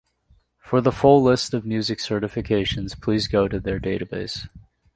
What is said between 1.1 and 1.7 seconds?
list of